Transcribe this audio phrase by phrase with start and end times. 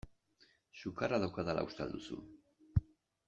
[0.81, 2.17] Sukarra daukadala uste al duzu?